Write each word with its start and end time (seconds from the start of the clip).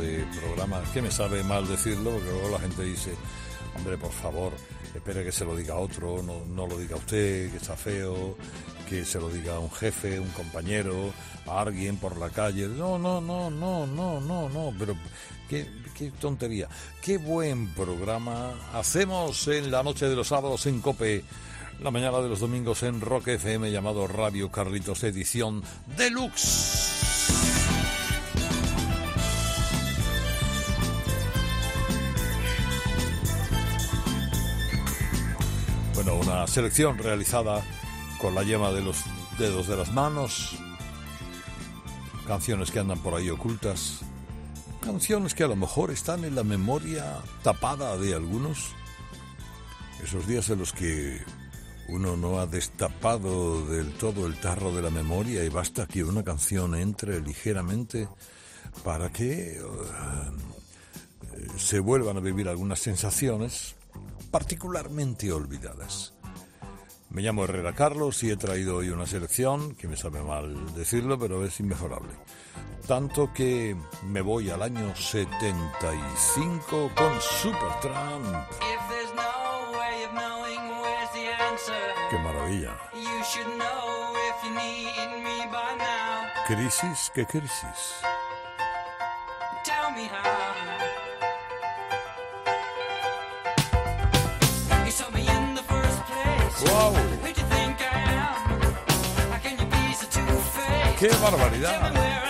De 0.00 0.24
programa. 0.40 0.82
Que 0.92 1.02
me 1.02 1.10
sabe 1.10 1.42
mal 1.42 1.66
decirlo, 1.66 2.10
porque 2.10 2.30
luego 2.30 2.48
la 2.50 2.60
gente 2.60 2.84
dice, 2.84 3.14
hombre, 3.76 3.98
por 3.98 4.12
favor, 4.12 4.52
espere 4.94 5.24
que 5.24 5.32
se 5.32 5.44
lo 5.44 5.56
diga 5.56 5.76
otro, 5.76 6.22
no, 6.22 6.44
no 6.46 6.66
lo 6.66 6.78
diga 6.78 6.96
usted, 6.96 7.50
que 7.50 7.56
está 7.56 7.76
feo, 7.76 8.36
que 8.88 9.04
se 9.04 9.18
lo 9.18 9.28
diga 9.28 9.58
un 9.58 9.70
jefe, 9.70 10.20
un 10.20 10.28
compañero, 10.30 11.12
a 11.46 11.60
alguien 11.60 11.96
por 11.96 12.16
la 12.16 12.30
calle. 12.30 12.68
No, 12.68 12.98
no, 12.98 13.20
no, 13.20 13.50
no, 13.50 13.86
no, 13.86 14.20
no, 14.20 14.48
no, 14.48 14.74
pero 14.78 14.94
qué, 15.48 15.66
qué 15.96 16.10
tontería. 16.10 16.68
Qué 17.00 17.18
buen 17.18 17.68
programa 17.74 18.52
hacemos 18.72 19.48
en 19.48 19.70
la 19.70 19.82
noche 19.82 20.08
de 20.08 20.16
los 20.16 20.28
sábados 20.28 20.66
en 20.66 20.80
Cope. 20.80 21.24
La 21.80 21.90
mañana 21.90 22.20
de 22.20 22.28
los 22.28 22.40
domingos 22.40 22.82
en 22.84 23.00
Rock 23.00 23.28
FM 23.28 23.72
llamado 23.72 24.06
Radio 24.06 24.52
Carlitos 24.52 25.02
Edición 25.02 25.62
Deluxe. 25.96 26.91
Selección 36.46 36.98
realizada 36.98 37.62
con 38.20 38.34
la 38.34 38.42
yema 38.42 38.70
de 38.72 38.82
los 38.82 39.04
dedos 39.38 39.66
de 39.66 39.76
las 39.76 39.92
manos, 39.92 40.56
canciones 42.26 42.70
que 42.70 42.78
andan 42.78 42.98
por 43.00 43.14
ahí 43.14 43.30
ocultas, 43.30 44.00
canciones 44.80 45.34
que 45.34 45.44
a 45.44 45.48
lo 45.48 45.56
mejor 45.56 45.90
están 45.90 46.24
en 46.24 46.34
la 46.34 46.44
memoria 46.44 47.18
tapada 47.42 47.96
de 47.96 48.14
algunos, 48.14 48.72
esos 50.02 50.26
días 50.26 50.48
en 50.50 50.58
los 50.58 50.72
que 50.72 51.20
uno 51.88 52.16
no 52.16 52.38
ha 52.38 52.46
destapado 52.46 53.66
del 53.66 53.92
todo 53.92 54.26
el 54.26 54.36
tarro 54.40 54.72
de 54.72 54.82
la 54.82 54.90
memoria 54.90 55.44
y 55.44 55.48
basta 55.48 55.86
que 55.86 56.04
una 56.04 56.22
canción 56.22 56.74
entre 56.74 57.20
ligeramente 57.20 58.08
para 58.84 59.10
que 59.10 59.58
eh, 59.58 59.62
se 61.56 61.80
vuelvan 61.80 62.16
a 62.16 62.20
vivir 62.20 62.48
algunas 62.48 62.78
sensaciones 62.78 63.74
particularmente 64.30 65.30
olvidadas. 65.30 66.14
Me 67.12 67.20
llamo 67.20 67.44
Herrera 67.44 67.74
Carlos 67.74 68.22
y 68.22 68.30
he 68.30 68.36
traído 68.36 68.76
hoy 68.76 68.88
una 68.88 69.06
selección 69.06 69.74
que 69.74 69.86
me 69.86 69.98
sabe 69.98 70.22
mal 70.22 70.74
decirlo, 70.74 71.18
pero 71.18 71.44
es 71.44 71.60
inmejorable. 71.60 72.08
Tanto 72.86 73.30
que 73.34 73.76
me 74.06 74.22
voy 74.22 74.48
al 74.48 74.62
año 74.62 74.96
75 74.96 76.90
con 76.96 77.20
Supertramp. 77.20 78.48
¡Qué 82.10 82.18
maravilla! 82.18 82.78
you 82.94 83.22
should 83.24 83.46
know 83.58 84.14
if 84.28 84.44
you 84.44 84.50
need 84.50 85.22
me 85.22 85.46
by 85.52 85.76
now. 85.76 86.28
Crisis, 86.46 87.10
¿qué 87.14 87.26
crisis? 87.26 88.11
¡Qué 101.02 101.08
barbaridad! 101.20 102.21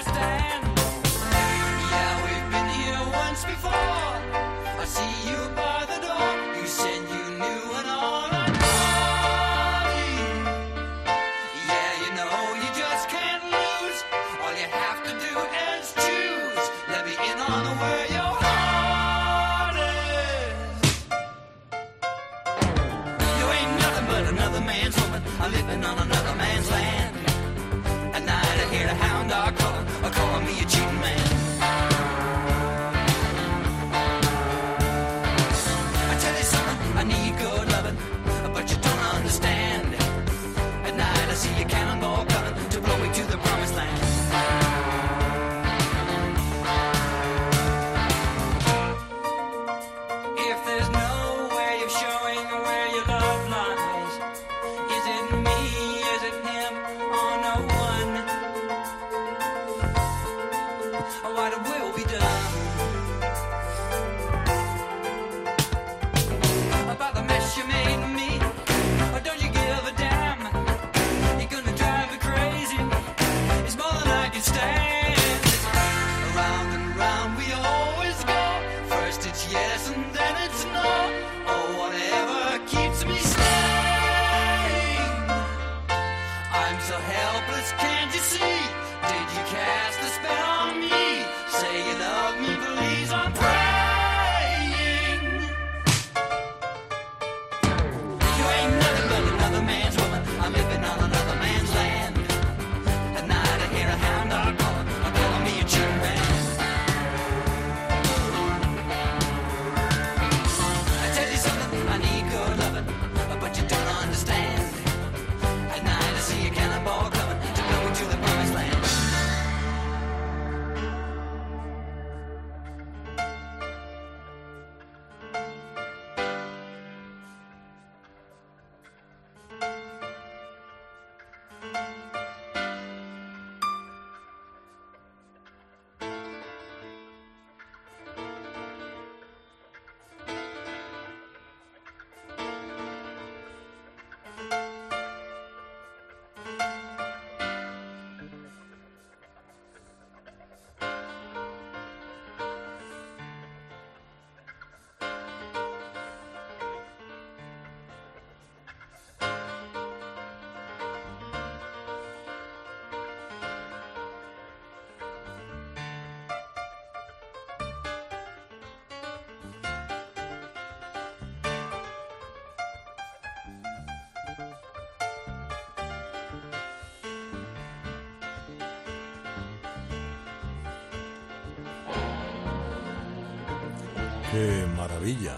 Qué 184.33 184.67
maravilla. 184.79 185.37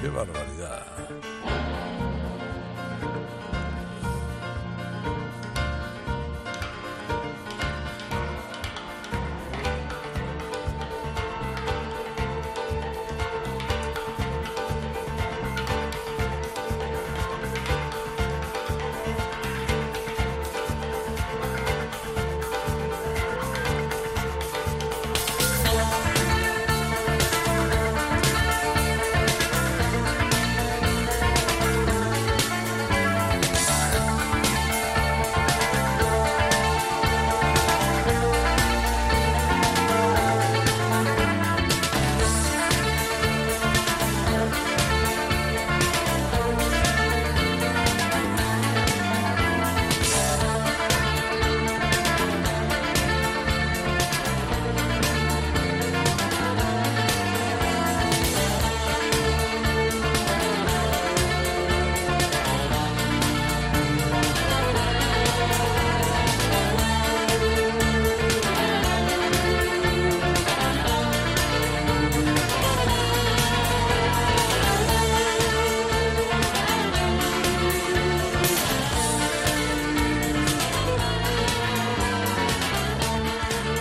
Qué 0.00 0.08
barbaridad. 0.08 0.86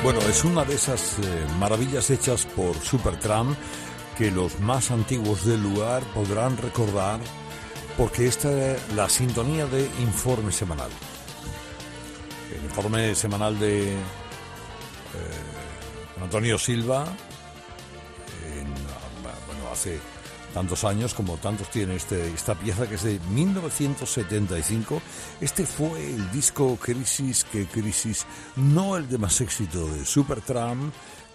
Bueno, 0.04 0.22
es 0.22 0.44
una 0.46 0.64
de 0.64 0.76
esas 0.76 1.20
eh, 1.20 1.46
maravillas 1.60 2.10
hechas 2.12 2.46
por 2.46 2.76
Supertramp 2.80 3.58
que 4.18 4.32
los 4.32 4.60
más 4.60 4.92
antiguos 4.92 5.46
del 5.46 5.62
lugar 5.62 6.04
podrán 6.14 6.56
recordar 6.58 7.20
porque 7.98 8.28
esta 8.28 8.50
es 8.52 8.94
la 8.94 9.10
sintonía 9.10 9.66
de 9.66 9.90
Informe 10.00 10.52
Semanal. 10.52 10.90
El 12.56 12.64
informe 12.64 13.16
semanal 13.16 13.60
de 13.60 13.94
eh, 13.94 13.98
Antonio 16.22 16.58
Silva, 16.58 17.06
en, 18.46 18.74
bueno, 19.48 19.72
hace 19.72 20.00
tantos 20.58 20.86
años 20.86 21.14
como 21.14 21.38
tantos 21.38 21.70
tiene 21.70 21.96
este, 21.96 22.30
esta 22.34 22.56
pieza 22.56 22.90
que 22.90 22.96
es 22.96 23.04
de 23.04 23.20
1975. 23.30 25.00
Este 25.40 25.68
fue 25.68 26.16
el 26.16 26.32
disco 26.32 26.76
Crisis 26.82 27.44
que 27.44 27.68
Crisis, 27.68 28.26
no 28.56 28.98
el 28.98 29.08
de 29.08 29.20
más 29.20 29.40
éxito 29.40 29.88
de 29.88 30.04
Supertramp, 30.04 30.92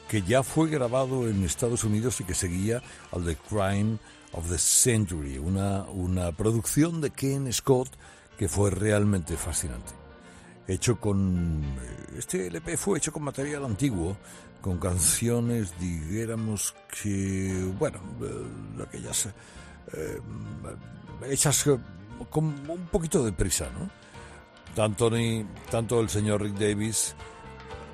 que 0.08 0.22
ya 0.22 0.42
fue 0.42 0.68
grabado 0.68 1.28
en 1.28 1.44
Estados 1.44 1.84
Unidos 1.84 2.20
y 2.20 2.24
que 2.24 2.34
seguía 2.34 2.82
al 3.12 3.24
The 3.24 3.36
Crime 3.48 3.98
of 4.32 4.50
the 4.50 4.58
Century, 4.58 5.38
una, 5.38 5.84
una 5.84 6.32
producción 6.32 7.00
de 7.00 7.10
Ken 7.10 7.52
Scott 7.52 7.90
que 8.36 8.48
fue 8.48 8.72
realmente 8.72 9.36
fascinante. 9.36 9.92
Hecho 10.66 10.98
con. 10.98 11.62
Este 12.18 12.48
LP 12.48 12.76
fue 12.76 12.98
hecho 12.98 13.12
con 13.12 13.22
material 13.22 13.64
antiguo, 13.64 14.16
con 14.62 14.78
canciones, 14.78 15.74
digamos 15.78 16.74
que. 17.02 17.70
Bueno, 17.78 17.98
eh, 18.22 18.82
aquellas. 18.86 19.26
Eh, 19.92 20.20
hechas 21.28 21.64
con 22.30 22.44
un 22.44 22.86
poquito 22.90 23.22
de 23.24 23.32
prisa, 23.32 23.68
¿no? 23.78 23.90
Tanto, 24.74 25.10
ni, 25.10 25.44
tanto 25.70 26.00
el 26.00 26.08
señor 26.08 26.42
Rick 26.42 26.54
Davis 26.54 27.14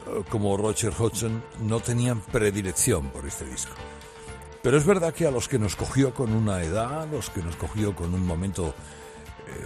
eh, 0.06 0.22
como 0.28 0.56
Roger 0.56 0.92
Hodgson 0.96 1.42
no 1.62 1.80
tenían 1.80 2.20
predilección 2.20 3.08
por 3.08 3.26
este 3.26 3.46
disco. 3.46 3.72
Pero 4.62 4.76
es 4.76 4.84
verdad 4.84 5.14
que 5.14 5.26
a 5.26 5.30
los 5.30 5.48
que 5.48 5.58
nos 5.58 5.74
cogió 5.74 6.12
con 6.12 6.32
una 6.32 6.62
edad, 6.62 7.08
los 7.10 7.30
que 7.30 7.42
nos 7.42 7.56
cogió 7.56 7.96
con 7.96 8.14
un 8.14 8.24
momento 8.24 8.74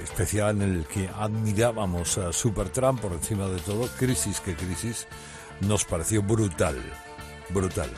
especial 0.04 0.62
en 0.62 0.74
el 0.74 0.86
que 0.86 1.08
admirábamos 1.08 2.16
a 2.16 2.32
Supertramp 2.32 3.00
por 3.00 3.12
encima 3.12 3.48
de 3.48 3.58
todo, 3.58 3.88
Crisis 3.98 4.38
que 4.38 4.54
Crisis, 4.54 5.08
nos 5.66 5.84
pareció 5.84 6.22
brutal, 6.22 6.76
brutal. 7.50 7.90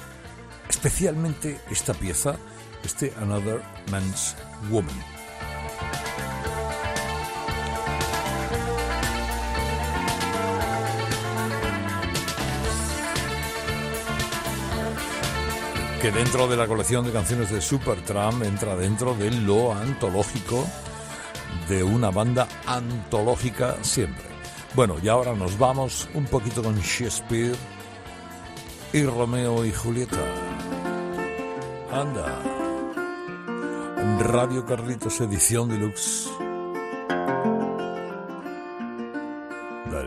Especialmente 0.69 1.61
esta 1.71 1.95
pieza, 1.95 2.37
este 2.83 3.13
Another 3.21 3.63
Man's 3.91 4.37
Woman. 4.71 5.15
que 16.01 16.11
dentro 16.11 16.47
de 16.47 16.59
la 16.59 16.67
colección 16.67 17.07
de 17.07 17.13
canciones 17.13 17.51
de 17.51 17.63
Supertramp 17.63 18.43
entra 18.43 18.77
dentro 18.77 19.15
de 19.15 19.31
lo 19.31 19.73
antológico 19.73 20.67
de 21.67 21.83
una 21.83 22.11
banda 22.11 22.47
antológica 22.67 23.77
siempre. 23.81 24.34
Bueno, 24.75 24.97
y 25.03 25.09
ahora 25.09 25.35
nos 25.35 25.57
vamos 25.57 26.09
un 26.15 26.25
poquito 26.27 26.63
con 26.63 26.77
Shakespeare 26.77 27.57
y 28.93 29.05
Romeo 29.05 29.65
y 29.65 29.73
Julieta. 29.73 30.19
Anda. 31.93 32.41
Radio 34.21 34.65
Carlitos 34.67 35.21
Edición 35.21 35.69
Deluxe. 35.69 36.29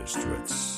Straits. 0.08 0.77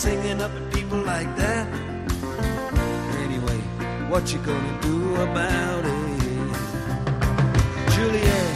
Singing 0.00 0.40
up 0.40 0.50
at 0.52 0.72
people 0.72 0.96
like 0.96 1.28
that. 1.36 1.66
Anyway, 3.22 3.58
what 4.08 4.32
you 4.32 4.38
gonna 4.38 4.80
do 4.80 5.14
about 5.16 5.84
it? 5.84 6.52
Juliet, 7.92 8.50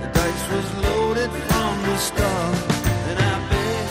the 0.00 0.08
dice 0.16 0.44
was 0.54 0.68
loaded 0.84 1.30
from 1.48 1.72
the 1.82 1.96
start. 1.98 2.56
And 3.08 3.18
I 3.32 3.34
bet, 3.50 3.86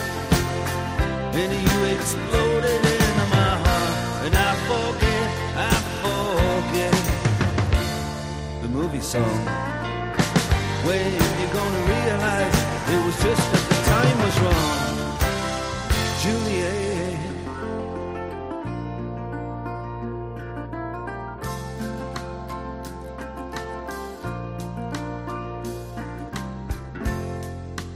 and 1.40 1.52
you 1.66 1.78
exploded 1.94 2.80
into 2.96 3.26
my 3.38 3.52
heart. 3.64 3.96
And 4.26 4.34
I 4.34 4.52
forget, 4.70 5.26
I 5.70 5.74
forget 6.02 6.96
the 8.62 8.68
movie 8.68 9.04
song. 9.14 9.40
When 10.86 11.06
you 11.38 11.46
gonna 11.58 11.82
realize 11.94 12.56
it 12.94 13.00
was 13.06 13.16
just 13.22 13.53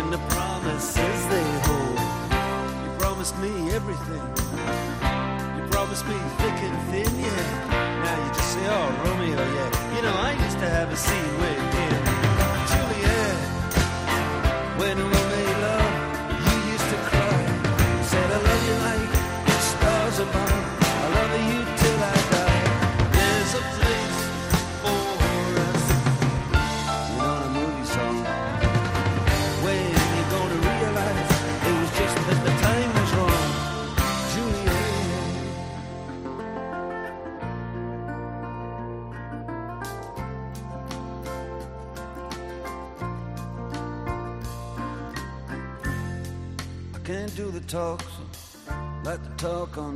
and 0.00 0.12
the 0.12 0.18
promises 0.34 1.18
they 1.32 1.48
hold. 1.66 1.98
You 2.84 2.90
promised 2.98 3.36
me 3.38 3.52
everything. 3.78 4.24
You 5.56 5.62
promised 5.68 6.06
me 6.06 6.16
thick 6.40 6.58
and 6.68 6.76
thin, 6.90 7.12
yeah. 7.20 8.04
Now 8.04 8.16
you 8.24 8.30
just 8.32 8.50
say, 8.54 8.64
oh, 8.76 8.88
Romeo, 9.04 9.42
yeah. 9.56 9.96
You 9.96 10.02
know, 10.06 10.14
I 10.28 10.32
used 10.44 10.58
to 10.64 10.68
have 10.76 10.88
a 10.90 10.96
scene 10.96 11.34
with 11.42 11.60
him. 11.76 12.00
Juliet, 12.70 13.36
when 14.80 14.96
we 15.10 15.19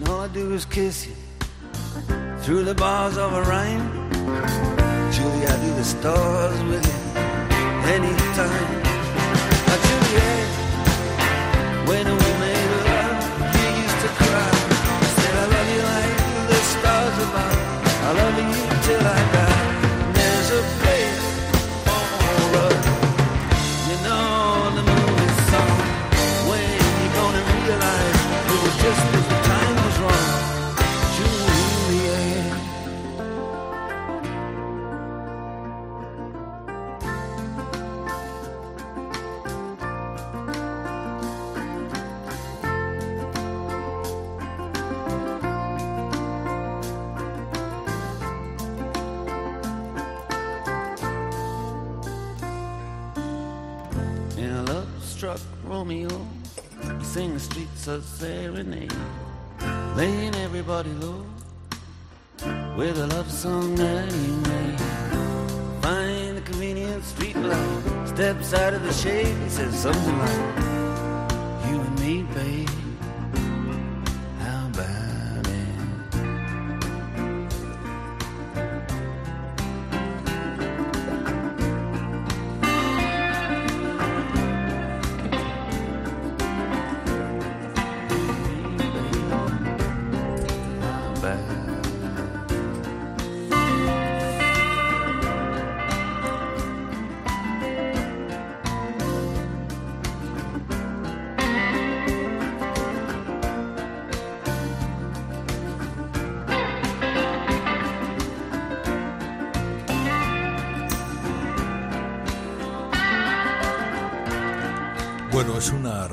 And 0.00 0.08
all 0.08 0.20
I 0.20 0.28
do 0.28 0.54
is 0.54 0.64
kiss 0.64 1.06
you 1.06 1.14
through 2.40 2.64
the 2.64 2.74
bars 2.74 3.18
of 3.18 3.34
a 3.34 3.42
rhyme. 3.42 4.10
Julie, 5.12 5.46
I 5.46 5.56
do 5.62 5.74
the 5.74 5.84
stars 5.84 6.62
with 6.62 6.86
you 6.86 7.20
anytime. 7.96 8.80
When 11.86 12.06
we 12.06 12.30
made 12.40 12.70
love, 12.88 13.18
you 13.56 13.66
used 13.84 14.00
to 14.00 14.10
cry. 14.20 14.50
Said, 15.20 15.34
I 15.36 15.46
love 15.54 15.68
you 15.74 15.82
like 15.92 16.16
the 16.48 16.60
stars 16.72 17.16
above. 17.26 17.58
I 18.08 18.12
love 18.20 18.36
you 18.38 18.52
till 18.86 19.06
I 19.06 19.32
die. 19.34 19.59
A 58.00 58.02
serenade, 58.02 58.92
laying 59.94 60.34
everybody 60.36 60.90
low 61.04 61.22
with 62.74 62.96
a 62.98 63.06
love 63.08 63.30
song 63.30 63.74
that 63.74 64.10
he 64.10 64.28
made. 64.50 64.80
Find 65.82 66.38
a 66.38 66.40
convenient 66.40 67.04
street 67.04 67.36
light, 67.36 68.08
steps 68.08 68.54
out 68.54 68.72
of 68.72 68.82
the 68.82 68.92
shade, 68.92 69.36
he 69.42 69.50
says 69.50 69.74
something 69.78 70.18
like, 70.18 70.69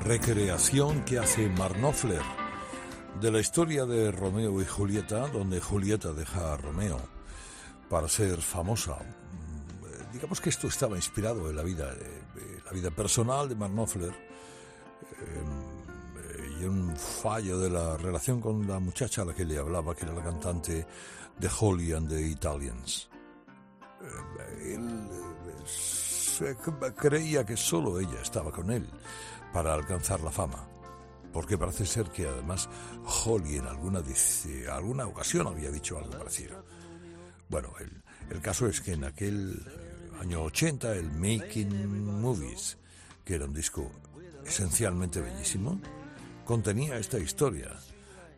recreación 0.07 1.03
que 1.03 1.19
hace 1.19 1.49
Mark 1.49 1.75
Knopfler 1.75 2.21
de 3.19 3.29
la 3.29 3.41
historia 3.41 3.85
de 3.85 4.09
Romeo 4.09 4.61
y 4.61 4.65
Julieta, 4.65 5.27
donde 5.27 5.59
Julieta 5.59 6.13
deja 6.13 6.53
a 6.53 6.57
Romeo 6.57 6.97
para 7.89 8.07
ser 8.07 8.41
famosa. 8.41 8.95
Mm, 8.95 10.13
Digamos 10.13 10.39
que 10.39 10.49
esto 10.49 10.67
estaba 10.67 10.95
inspirado 10.95 11.49
en 11.49 11.57
la 11.57 11.63
vida, 11.63 11.91
eh, 11.91 12.61
la 12.65 12.71
vida 12.71 12.89
personal 12.89 13.49
de 13.49 13.55
Mark 13.55 13.73
Knopfler 13.73 14.13
eh, 14.13 15.43
y 16.61 16.63
un 16.63 16.95
fallo 16.95 17.59
de 17.59 17.69
la 17.69 17.97
relación 17.97 18.39
con 18.39 18.65
la 18.65 18.79
muchacha 18.79 19.23
a 19.23 19.25
la 19.25 19.33
que 19.33 19.43
le 19.43 19.57
hablaba, 19.57 19.93
que 19.93 20.05
era 20.05 20.13
la 20.13 20.23
cantante 20.23 20.87
de 21.37 21.49
Holly 21.59 21.91
and 21.91 22.07
the 22.07 22.21
Italians. 22.21 23.09
Eh, 24.01 24.73
él 24.73 25.09
creía 26.95 27.45
que 27.45 27.57
solo 27.57 27.99
ella 27.99 28.21
estaba 28.21 28.51
con 28.51 28.71
él 28.71 28.87
para 29.53 29.73
alcanzar 29.73 30.21
la 30.21 30.31
fama. 30.31 30.67
Porque 31.33 31.57
parece 31.57 31.85
ser 31.85 32.09
que 32.09 32.27
además 32.27 32.67
Holly 33.25 33.57
en 33.57 33.67
alguna, 33.67 34.01
dice- 34.01 34.69
alguna 34.69 35.05
ocasión 35.05 35.47
había 35.47 35.69
dicho 35.71 35.97
algo 35.97 36.11
parecido. 36.11 36.63
Bueno, 37.49 37.73
el, 37.79 38.01
el 38.29 38.41
caso 38.41 38.67
es 38.67 38.81
que 38.81 38.93
en 38.93 39.03
aquel 39.03 39.61
eh, 39.67 40.09
año 40.21 40.41
80 40.43 40.93
el 40.95 41.11
Making 41.11 42.21
Movies, 42.21 42.77
que 43.23 43.35
era 43.35 43.45
un 43.45 43.53
disco 43.53 43.91
esencialmente 44.45 45.21
bellísimo, 45.21 45.79
contenía 46.45 46.97
esta 46.97 47.19
historia, 47.19 47.71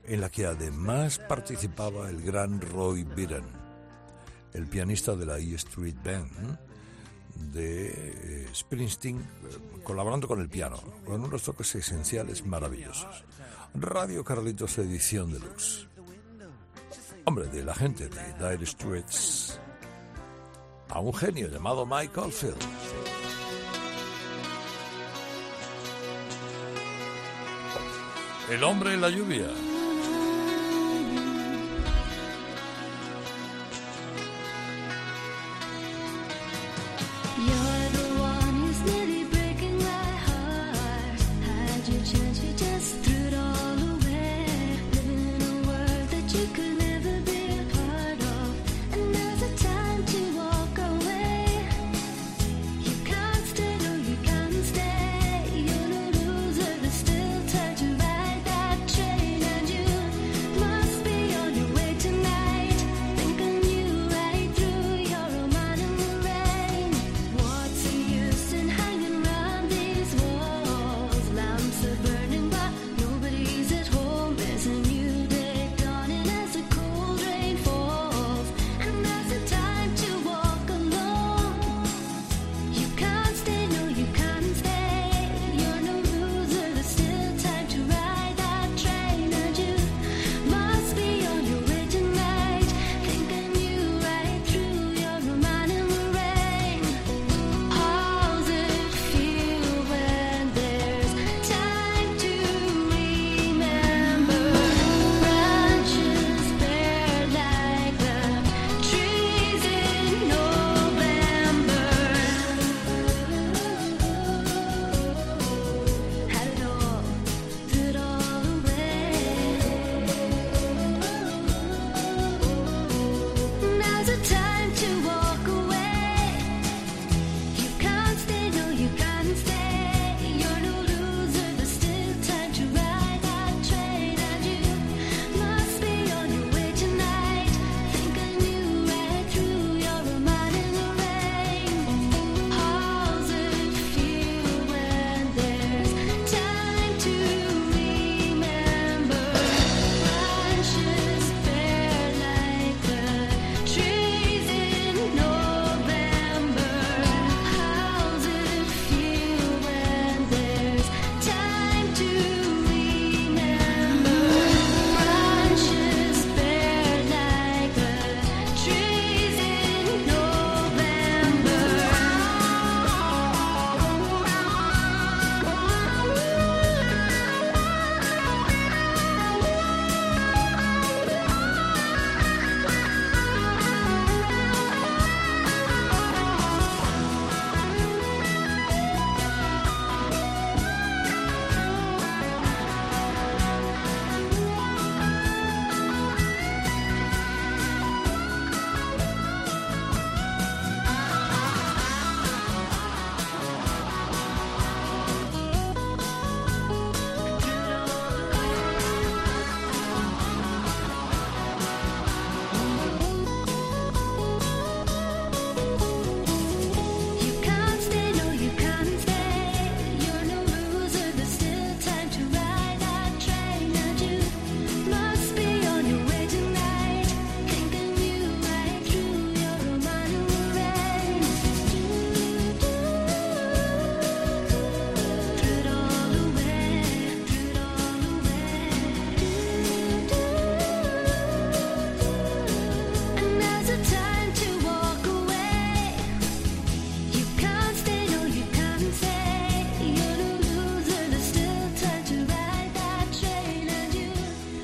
en 0.05 0.21
la 0.21 0.29
que 0.29 0.45
además 0.47 1.19
participaba 1.19 2.09
el 2.09 2.21
gran 2.23 2.59
Roy 2.61 3.03
Biran, 3.03 3.45
el 4.53 4.67
pianista 4.67 5.15
de 5.15 5.25
la 5.27 5.37
E 5.37 5.53
Street 5.55 5.95
Band 6.03 6.57
de 7.51 8.43
eh, 8.43 8.49
Springsteen, 8.53 9.17
eh, 9.17 9.81
colaborando 9.83 10.27
con 10.27 10.39
el 10.41 10.49
piano, 10.49 10.77
con 11.05 11.23
unos 11.23 11.43
toques 11.43 11.75
esenciales 11.75 12.45
maravillosos. 12.45 13.23
Radio 13.73 14.23
Carlitos 14.23 14.77
Edición 14.77 15.31
Deluxe. 15.31 15.87
Hombre, 17.25 17.47
de 17.47 17.63
la 17.63 17.75
gente 17.75 18.09
de 18.09 18.33
Dire 18.33 18.65
Straits 18.65 19.59
a 20.89 20.99
un 20.99 21.13
genio 21.13 21.47
llamado 21.47 21.85
Michael 21.85 22.31
Field. 22.31 22.57
El 28.49 28.63
hombre 28.63 28.95
en 28.95 29.01
la 29.01 29.09
lluvia. 29.09 29.47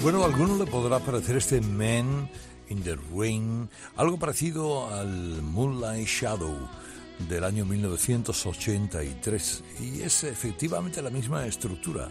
Bueno, 0.05 0.21
a 0.21 0.27
alguno 0.27 0.55
le 0.55 0.69
podrá 0.69 0.99
parecer 0.99 1.37
este 1.37 1.59
Man 1.61 2.29
in 2.69 2.83
the 2.83 2.95
Rain 3.11 3.67
algo 3.95 4.19
parecido 4.19 4.87
al 4.93 5.41
Moonlight 5.41 6.07
Shadow 6.07 6.55
del 7.27 7.43
año 7.43 7.65
1983 7.65 9.63
y 9.79 10.01
es 10.03 10.23
efectivamente 10.25 11.01
la 11.01 11.09
misma 11.09 11.47
estructura. 11.47 12.07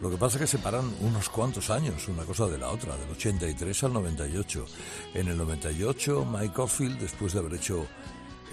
Lo 0.00 0.10
que 0.10 0.16
pasa 0.16 0.36
es 0.36 0.40
que 0.40 0.56
separan 0.58 0.92
unos 1.00 1.28
cuantos 1.28 1.70
años 1.70 2.08
una 2.08 2.24
cosa 2.24 2.48
de 2.48 2.58
la 2.58 2.70
otra, 2.70 2.96
del 2.96 3.10
83 3.10 3.84
al 3.84 3.92
98. 3.92 4.66
En 5.14 5.28
el 5.28 5.36
98, 5.36 6.26
Mike 6.28 6.60
Oldfield, 6.60 6.98
después 6.98 7.34
de 7.34 7.38
haber 7.38 7.54
hecho 7.54 7.86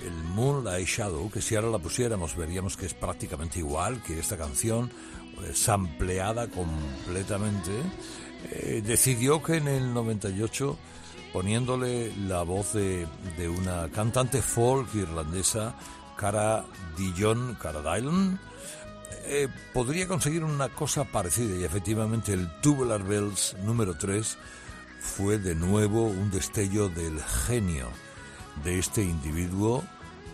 el 0.06 0.13
Moonlight 0.36 0.88
Shadow, 0.88 1.32
que 1.32 1.41
si 1.41 1.56
ahora 1.56 1.71
la 1.71 1.80
pusiéramos 1.80 2.36
veríamos 2.36 2.78
que 2.78 2.86
es 2.86 2.93
prácticamente 2.93 3.58
igual 3.58 4.04
que 4.04 4.19
esta 4.19 4.38
canción, 4.38 4.91
eh, 5.43 5.54
sampleada 5.54 6.48
completamente, 6.48 7.71
eh, 8.51 8.81
decidió 8.86 9.41
que 9.41 9.58
en 9.58 9.67
el 9.67 9.93
98, 9.93 10.77
poniéndole 11.34 12.15
la 12.27 12.43
voz 12.43 12.73
de, 12.73 13.08
de 13.38 13.49
una 13.49 13.89
cantante 13.89 14.41
folk 14.41 14.93
irlandesa, 14.95 15.75
Cara 16.17 16.65
Dillon, 16.97 17.55
Cara 17.55 17.81
eh, 19.27 19.47
podría 19.73 20.08
conseguir 20.08 20.43
una 20.43 20.69
cosa 20.69 21.03
parecida. 21.03 21.58
Y 21.58 21.63
efectivamente 21.63 22.34
el 22.34 22.49
Tubular 22.62 23.03
Bells 23.03 23.55
número 23.63 23.97
3 23.97 24.38
fue 24.99 25.38
de 25.38 25.55
nuevo 25.55 26.03
un 26.03 26.31
destello 26.31 26.89
del 26.89 27.21
genio 27.21 27.88
de 28.63 28.79
este 28.79 29.03
individuo, 29.03 29.84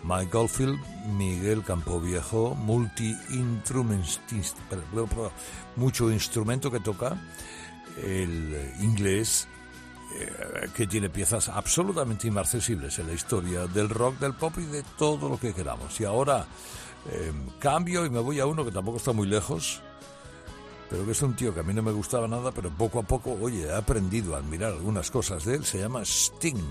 Mike 0.04 0.36
Oldfield, 0.36 0.78
Miguel 1.16 1.64
Campoviejo, 1.64 2.54
multi-instrumentista, 2.54 4.60
mucho 5.76 6.10
instrumento 6.10 6.70
que 6.70 6.80
toca, 6.80 7.16
el 7.96 8.74
inglés, 8.80 9.48
eh, 10.14 10.68
que 10.74 10.86
tiene 10.86 11.08
piezas 11.08 11.48
absolutamente 11.48 12.28
inaccesibles 12.28 12.98
en 12.98 13.06
la 13.06 13.12
historia 13.14 13.66
del 13.66 13.88
rock, 13.88 14.18
del 14.18 14.34
pop 14.34 14.54
y 14.58 14.64
de 14.66 14.82
todo 14.98 15.28
lo 15.28 15.38
que 15.38 15.54
queramos. 15.54 15.98
Y 16.00 16.04
ahora 16.04 16.46
eh, 17.10 17.32
cambio 17.58 18.04
y 18.04 18.10
me 18.10 18.20
voy 18.20 18.38
a 18.40 18.46
uno 18.46 18.64
que 18.64 18.70
tampoco 18.70 18.98
está 18.98 19.12
muy 19.12 19.26
lejos, 19.26 19.80
pero 20.90 21.04
que 21.06 21.12
es 21.12 21.22
un 21.22 21.34
tío 21.34 21.54
que 21.54 21.60
a 21.60 21.62
mí 21.62 21.72
no 21.72 21.82
me 21.82 21.92
gustaba 21.92 22.28
nada, 22.28 22.52
pero 22.52 22.70
poco 22.70 22.98
a 22.98 23.02
poco, 23.02 23.38
oye, 23.40 23.66
he 23.66 23.74
aprendido 23.74 24.34
a 24.34 24.38
admirar 24.38 24.72
algunas 24.72 25.10
cosas 25.10 25.44
de 25.44 25.56
él. 25.56 25.64
Se 25.64 25.78
llama 25.78 26.02
Sting. 26.04 26.62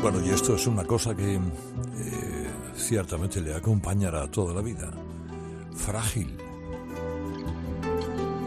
Bueno, 0.00 0.24
y 0.24 0.30
esto 0.30 0.54
es 0.54 0.66
una 0.66 0.84
cosa 0.84 1.14
que 1.14 1.34
eh, 1.34 1.40
ciertamente 2.76 3.40
le 3.40 3.54
acompañará 3.54 4.30
toda 4.30 4.54
la 4.54 4.62
vida. 4.62 4.90
Frágil. 5.74 6.36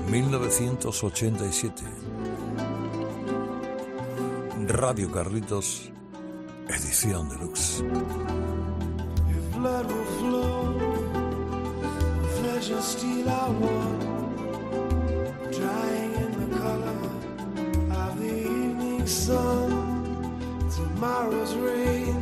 1987. 0.10 1.84
Radio 4.68 5.12
Carlitos, 5.12 5.92
edición 6.68 7.30
deluxe. 7.30 7.84
Sun. 19.12 19.61
Tomorrow's 21.02 21.56
rain 21.56 22.22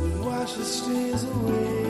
will 0.00 0.24
wash 0.24 0.54
the 0.54 0.64
stains 0.64 1.24
away. 1.24 1.83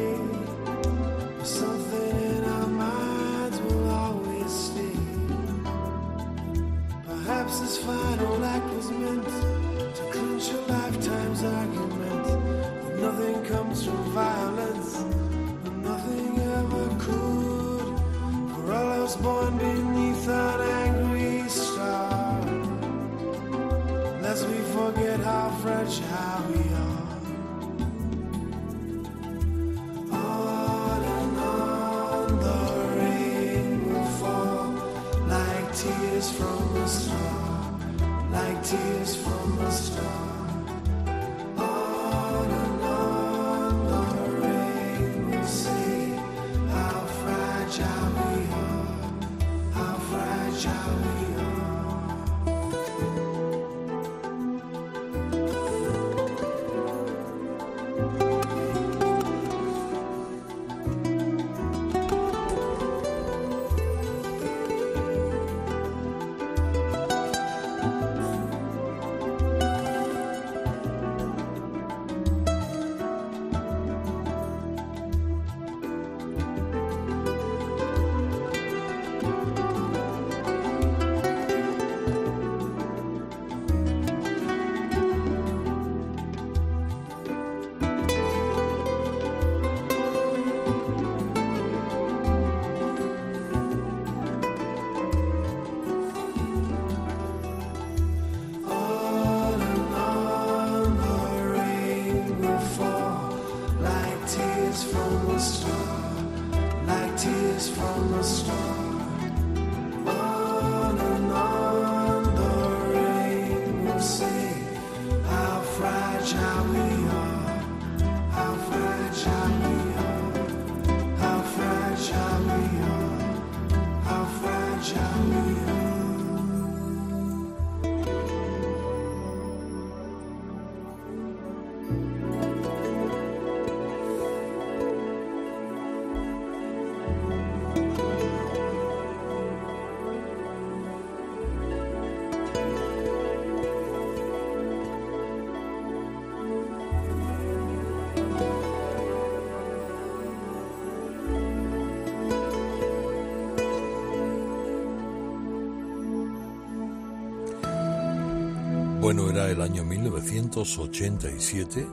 Bueno, 159.14 159.30
era 159.30 159.48
el 159.48 159.62
año 159.62 159.84
1987 159.84 161.86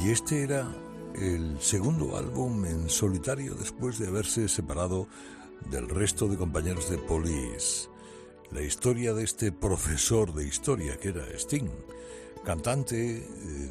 y 0.00 0.10
este 0.10 0.44
era 0.44 0.64
el 1.16 1.60
segundo 1.60 2.16
álbum 2.16 2.64
en 2.64 2.88
solitario 2.88 3.56
después 3.56 3.98
de 3.98 4.06
haberse 4.06 4.48
separado 4.48 5.08
del 5.72 5.88
resto 5.88 6.28
de 6.28 6.36
compañeros 6.36 6.88
de 6.88 6.98
Police. 6.98 7.88
La 8.52 8.62
historia 8.62 9.12
de 9.12 9.24
este 9.24 9.50
profesor 9.50 10.32
de 10.34 10.46
historia 10.46 10.96
que 10.98 11.08
era 11.08 11.24
Sting, 11.36 11.68
cantante 12.44 13.16
eh, 13.16 13.24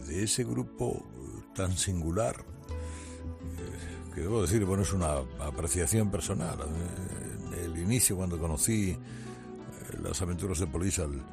de 0.05 0.23
ese 0.25 0.43
grupo 0.43 0.97
eh, 0.97 1.43
tan 1.55 1.77
singular, 1.77 2.35
eh, 2.41 4.13
que 4.13 4.19
debo 4.19 4.41
decir, 4.41 4.65
bueno, 4.65 4.83
es 4.83 4.91
una 4.91 5.13
apreciación 5.39 6.11
personal. 6.11 6.57
El 7.63 7.77
inicio 7.77 8.17
cuando 8.17 8.37
conocí 8.37 8.97
las 10.03 10.21
aventuras 10.21 10.59
de 10.59 10.67
Police 10.67 11.03
al- 11.03 11.23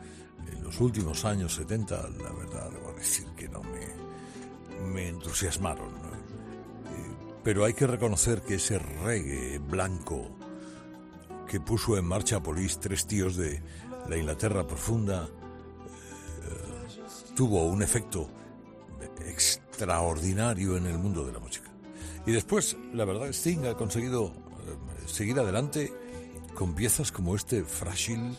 en 0.50 0.62
los 0.62 0.80
últimos 0.80 1.24
años 1.24 1.54
70, 1.54 2.08
la 2.22 2.32
verdad, 2.32 2.70
debo 2.70 2.92
decir 2.92 3.26
que 3.36 3.48
no 3.48 3.62
me, 3.62 5.08
entusiasmaron. 5.08 5.88
Eh, 5.88 7.14
Pero 7.44 7.64
hay 7.64 7.74
que 7.74 7.86
reconocer 7.86 8.42
que 8.42 8.54
ese 8.54 8.78
reggae 8.78 9.58
blanco 9.58 10.30
que 11.46 11.60
puso 11.60 11.96
en 11.98 12.04
marcha 12.04 12.36
a 12.36 12.42
Police, 12.42 12.78
tres 12.80 13.06
tíos 13.06 13.36
de 13.36 13.62
la 14.08 14.16
Inglaterra 14.16 14.66
profunda, 14.66 15.28
eh, 15.28 16.88
tuvo 17.36 17.66
un 17.66 17.82
efecto 17.82 18.28
extraordinario 19.26 20.76
en 20.76 20.86
el 20.86 20.98
mundo 20.98 21.24
de 21.24 21.32
la 21.32 21.38
música. 21.38 21.70
Y 22.26 22.32
después, 22.32 22.76
la 22.92 23.04
verdad, 23.04 23.28
Sting 23.28 23.66
ha 23.66 23.74
conseguido 23.74 24.26
eh, 24.26 25.06
seguir 25.06 25.38
adelante 25.38 25.92
con 26.54 26.74
piezas 26.74 27.10
como 27.10 27.34
este 27.34 27.64
Frágil, 27.64 28.38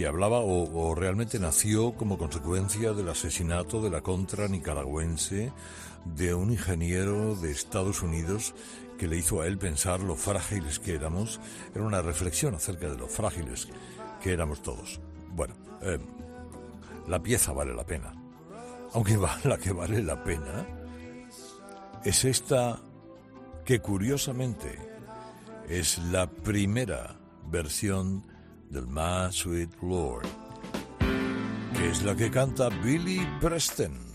que 0.00 0.06
hablaba 0.06 0.38
o, 0.38 0.94
realmente 0.94 1.38
nació 1.38 1.92
como 1.92 2.16
consecuencia 2.16 2.94
del 2.94 3.10
asesinato 3.10 3.82
de 3.82 3.90
la 3.90 4.00
contra 4.00 4.48
nicaragüense 4.48 5.52
de 6.06 6.32
un 6.32 6.52
ingeniero 6.52 7.36
de 7.36 7.50
Estados 7.50 8.00
Unidos 8.00 8.54
que 8.98 9.06
le 9.06 9.18
hizo 9.18 9.42
a 9.42 9.46
él 9.46 9.58
pensar 9.58 10.00
lo 10.00 10.16
frágiles 10.16 10.78
que 10.78 10.94
éramos. 10.94 11.38
Era 11.74 11.84
una 11.84 12.00
reflexión 12.00 12.54
acerca 12.54 12.88
de 12.88 12.96
lo 12.96 13.08
frágiles 13.08 13.68
que 14.22 14.32
éramos 14.32 14.62
todos. 14.62 15.00
Bueno, 15.34 15.54
eh, 15.82 15.98
la 17.06 17.22
pieza 17.22 17.52
vale 17.52 17.74
la 17.74 17.84
pena. 17.84 18.14
Aunque 18.94 19.18
la 19.44 19.58
que 19.58 19.72
vale 19.72 20.02
la 20.02 20.24
pena 20.24 20.66
es 22.06 22.24
esta 22.24 22.80
que 23.66 23.80
curiosamente 23.80 24.78
es 25.68 25.98
la 25.98 26.26
primera 26.26 27.20
versión 27.50 28.29
del 28.70 28.86
My 28.86 29.30
Sweet 29.30 29.82
Lord, 29.82 30.26
que 31.76 31.90
es 31.90 32.02
la 32.02 32.14
que 32.14 32.30
canta 32.30 32.68
Billy 32.82 33.20
Preston. 33.40 34.09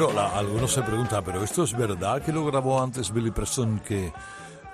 Bueno, 0.00 0.18
algunos 0.18 0.72
se 0.72 0.80
preguntan, 0.80 1.22
¿pero 1.22 1.44
esto 1.44 1.64
es 1.64 1.76
verdad 1.76 2.22
que 2.22 2.32
lo 2.32 2.46
grabó 2.46 2.82
antes 2.82 3.12
Billy 3.12 3.30
Preston 3.30 3.80
que 3.80 4.10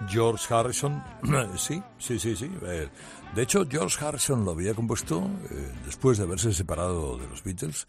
George 0.08 0.54
Harrison? 0.54 1.02
sí, 1.56 1.82
sí, 1.98 2.20
sí, 2.20 2.36
sí. 2.36 2.48
Eh, 2.62 2.88
De 3.34 3.42
hecho, 3.42 3.66
George 3.68 4.04
Harrison 4.04 4.44
lo 4.44 4.52
había 4.52 4.72
compuesto 4.72 5.28
eh, 5.50 5.72
después 5.84 6.18
de 6.18 6.24
haberse 6.24 6.52
separado 6.52 7.18
de 7.18 7.26
los 7.26 7.42
Beatles 7.42 7.88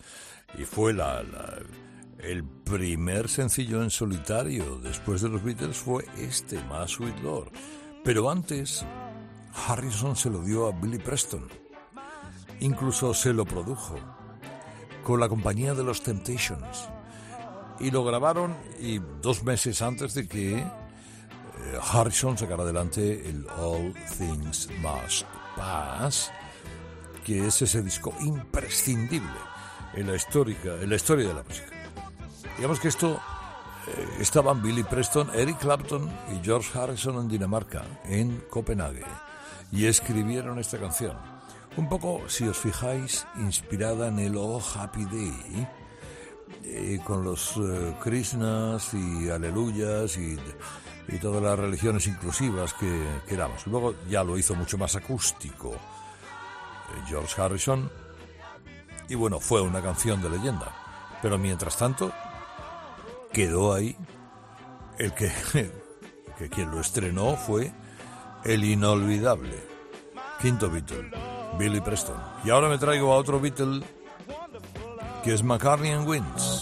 y 0.57 0.63
fue 0.63 0.95
el 2.17 2.43
primer 2.43 3.29
sencillo 3.29 3.83
en 3.83 3.91
solitario 3.91 4.79
después 4.79 5.21
de 5.21 5.29
los 5.29 5.43
Beatles 5.43 5.77
fue 5.77 6.05
este, 6.17 6.59
más 6.63 6.89
Sweet 6.89 7.19
Lord. 7.19 7.51
Pero 8.03 8.31
antes, 8.31 8.83
Harrison 9.67 10.15
se 10.15 10.31
lo 10.31 10.41
dio 10.41 10.65
a 10.65 10.71
Billy 10.71 10.97
Preston. 10.97 11.47
Incluso 12.61 13.13
se 13.13 13.31
lo 13.31 13.45
produjo 13.45 13.95
con 15.03 15.19
la 15.19 15.29
compañía 15.29 15.75
de 15.75 15.83
los 15.83 16.01
Temptations. 16.01 16.96
Y 17.79 17.91
lo 17.91 18.03
grabaron 18.03 18.55
y 18.79 18.99
dos 19.21 19.43
meses 19.43 19.81
antes 19.81 20.13
de 20.13 20.27
que 20.27 20.57
eh, 20.57 21.79
Harrison 21.91 22.37
sacara 22.37 22.63
adelante 22.63 23.29
el 23.29 23.45
All 23.57 23.93
Things 24.17 24.69
Must 24.81 25.25
Pass, 25.55 26.31
que 27.23 27.45
es 27.47 27.61
ese 27.61 27.81
disco 27.81 28.13
imprescindible 28.21 29.39
en 29.93 30.07
la, 30.07 30.15
histórica, 30.15 30.75
en 30.81 30.89
la 30.89 30.95
historia 30.95 31.27
de 31.27 31.33
la 31.33 31.43
música. 31.43 31.67
Digamos 32.57 32.79
que 32.79 32.87
esto 32.87 33.19
eh, 33.87 34.07
estaban 34.19 34.61
Billy 34.61 34.83
Preston, 34.83 35.29
Eric 35.33 35.59
Clapton 35.59 36.09
y 36.33 36.43
George 36.43 36.77
Harrison 36.77 37.15
en 37.17 37.27
Dinamarca, 37.27 37.83
en 38.05 38.43
Copenhague, 38.49 39.05
y 39.71 39.85
escribieron 39.85 40.59
esta 40.59 40.77
canción. 40.77 41.17
Un 41.77 41.89
poco, 41.89 42.27
si 42.27 42.47
os 42.47 42.57
fijáis, 42.57 43.27
inspirada 43.35 44.07
en 44.07 44.19
el 44.19 44.35
Oh 44.35 44.59
Happy 44.59 45.05
Day, 45.05 45.67
eh, 46.63 46.99
con 47.03 47.23
los 47.23 47.57
eh, 47.57 47.95
Krishnas 48.01 48.93
y 48.93 49.29
Aleluyas 49.29 50.17
y, 50.17 50.37
y 51.07 51.17
todas 51.19 51.41
las 51.41 51.57
religiones 51.57 52.07
inclusivas 52.07 52.73
que 52.73 53.05
queramos. 53.27 53.65
Luego 53.67 53.95
ya 54.09 54.23
lo 54.23 54.37
hizo 54.37 54.55
mucho 54.55 54.77
más 54.77 54.95
acústico 54.95 55.73
eh, 55.73 57.01
George 57.07 57.41
Harrison 57.41 57.89
y 59.09 59.15
bueno, 59.15 59.39
fue 59.39 59.61
una 59.61 59.81
canción 59.81 60.21
de 60.21 60.29
leyenda. 60.29 60.73
Pero 61.21 61.37
mientras 61.37 61.77
tanto, 61.77 62.11
quedó 63.31 63.73
ahí 63.73 63.95
el 64.99 65.13
que, 65.13 65.31
que 66.37 66.49
quien 66.49 66.71
lo 66.71 66.81
estrenó 66.81 67.35
fue 67.35 67.71
el 68.43 68.63
inolvidable 68.63 69.63
quinto 70.41 70.69
Beatle, 70.69 71.11
Billy 71.57 71.81
Preston. 71.81 72.21
Y 72.43 72.49
ahora 72.49 72.69
me 72.69 72.77
traigo 72.77 73.11
a 73.13 73.17
otro 73.17 73.39
Beatle 73.39 73.81
que 75.27 75.33
es 75.33 75.43
McCartney 75.43 75.91
and 75.91 76.07
Wins. 76.07 76.56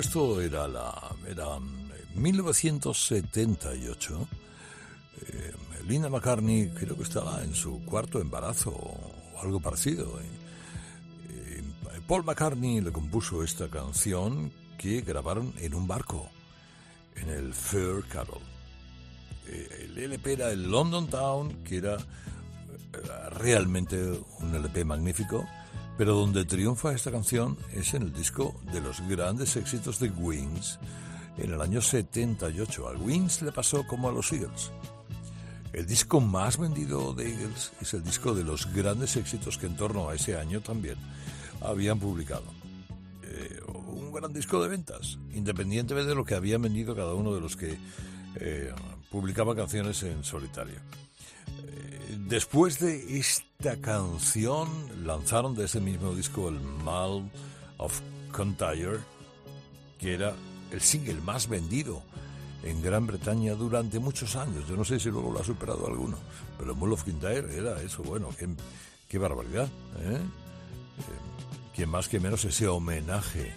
Esto 0.00 0.40
era 0.40 0.66
la 0.66 0.94
era 1.28 1.58
mm, 1.58 1.90
1978. 2.14 4.28
Eh, 5.22 5.52
Linda 5.86 6.08
McCartney 6.08 6.70
creo 6.70 6.96
que 6.96 7.02
estaba 7.02 7.42
en 7.42 7.54
su 7.54 7.84
cuarto 7.84 8.20
embarazo 8.20 8.70
o 8.70 9.40
algo 9.42 9.60
parecido. 9.60 10.18
eh. 10.20 10.24
Eh, 11.30 11.62
Paul 12.06 12.24
McCartney 12.24 12.80
le 12.80 12.92
compuso 12.92 13.42
esta 13.42 13.68
canción 13.68 14.52
que 14.78 15.00
grabaron 15.02 15.52
en 15.58 15.74
un 15.74 15.86
barco, 15.86 16.28
en 17.16 17.28
el 17.30 17.52
Fair 17.54 18.04
Carol. 18.08 18.40
Eh, 19.46 19.86
el 19.90 19.98
LP 19.98 20.32
era 20.32 20.50
el 20.50 20.70
London 20.70 21.08
Town, 21.08 21.62
que 21.64 21.76
era 21.76 21.96
eh, 21.96 22.00
realmente 23.32 23.96
un 24.40 24.54
LP 24.54 24.84
magnífico, 24.84 25.46
pero 26.00 26.14
donde 26.14 26.46
triunfa 26.46 26.94
esta 26.94 27.10
canción 27.10 27.58
es 27.74 27.92
en 27.92 28.04
el 28.04 28.12
disco 28.14 28.58
de 28.72 28.80
los 28.80 29.06
grandes 29.06 29.54
éxitos 29.56 30.00
de 30.00 30.08
Wings 30.08 30.78
en 31.36 31.52
el 31.52 31.60
año 31.60 31.82
78. 31.82 32.88
Al 32.88 32.96
Wings 32.96 33.42
le 33.42 33.52
pasó 33.52 33.86
como 33.86 34.08
a 34.08 34.12
los 34.12 34.32
Eagles. 34.32 34.70
El 35.74 35.84
disco 35.84 36.22
más 36.22 36.56
vendido 36.56 37.12
de 37.12 37.30
Eagles 37.30 37.72
es 37.82 37.92
el 37.92 38.02
disco 38.02 38.32
de 38.34 38.44
los 38.44 38.72
grandes 38.72 39.14
éxitos 39.16 39.58
que 39.58 39.66
en 39.66 39.76
torno 39.76 40.08
a 40.08 40.14
ese 40.14 40.38
año 40.38 40.62
también 40.62 40.96
habían 41.60 41.98
publicado. 41.98 42.44
Eh, 43.22 43.60
un 43.66 44.10
gran 44.10 44.32
disco 44.32 44.62
de 44.62 44.70
ventas, 44.70 45.18
independientemente 45.34 46.08
de 46.08 46.14
lo 46.14 46.24
que 46.24 46.34
habían 46.34 46.62
vendido 46.62 46.96
cada 46.96 47.12
uno 47.12 47.34
de 47.34 47.42
los 47.42 47.56
que 47.56 47.76
eh, 48.36 48.72
publicaba 49.10 49.54
canciones 49.54 50.02
en 50.04 50.24
solitario. 50.24 50.80
Eh, 51.62 51.99
Después 52.30 52.78
de 52.78 53.18
esta 53.18 53.80
canción, 53.80 54.68
lanzaron 55.04 55.56
de 55.56 55.64
ese 55.64 55.80
mismo 55.80 56.14
disco 56.14 56.48
el 56.48 56.60
Mal 56.60 57.28
of 57.76 58.00
Kintyre, 58.32 59.00
que 59.98 60.14
era 60.14 60.36
el 60.70 60.80
single 60.80 61.20
más 61.22 61.48
vendido 61.48 62.04
en 62.62 62.80
Gran 62.82 63.08
Bretaña 63.08 63.54
durante 63.54 63.98
muchos 63.98 64.36
años. 64.36 64.64
Yo 64.68 64.76
no 64.76 64.84
sé 64.84 65.00
si 65.00 65.10
luego 65.10 65.32
lo 65.32 65.40
ha 65.40 65.44
superado 65.44 65.88
alguno, 65.88 66.18
pero 66.56 66.76
Mull 66.76 66.92
of 66.92 67.02
Kintyre 67.02 67.52
era 67.52 67.82
eso, 67.82 68.04
bueno, 68.04 68.28
qué, 68.38 68.48
qué 69.08 69.18
barbaridad. 69.18 69.66
¿eh? 69.98 70.14
Eh, 70.14 71.74
que 71.74 71.84
más 71.84 72.06
que 72.06 72.20
menos 72.20 72.44
ese 72.44 72.68
homenaje 72.68 73.52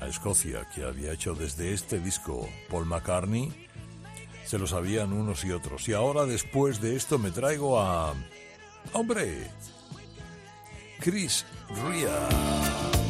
a 0.00 0.08
Escocia 0.08 0.68
que 0.74 0.82
había 0.82 1.12
hecho 1.12 1.36
desde 1.36 1.72
este 1.72 2.00
disco 2.00 2.48
Paul 2.70 2.86
McCartney, 2.86 3.68
se 4.44 4.58
lo 4.58 4.66
sabían 4.66 5.12
unos 5.12 5.44
y 5.44 5.52
otros. 5.52 5.88
Y 5.88 5.92
ahora 5.92 6.26
después 6.26 6.80
de 6.80 6.96
esto 6.96 7.18
me 7.18 7.30
traigo 7.30 7.80
a... 7.80 8.14
¡Hombre! 8.92 9.50
Chris 11.00 11.46
Ria. 11.88 13.09